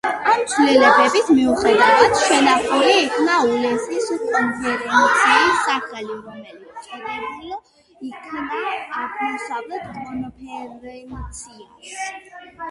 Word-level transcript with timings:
ამ 0.29 0.39
ცვლილების 0.51 1.27
მიუხედავად, 1.39 2.15
შენახული 2.21 2.93
იქნა 3.01 3.35
უელსის 3.49 4.07
კონფერენციის 4.31 5.61
სახელი, 5.67 6.17
რომელიც 6.31 6.81
წოდებულ 6.87 8.09
იქნა 8.09 8.65
აღმოსავლეთ 9.05 9.87
კონფერენციას. 10.11 12.03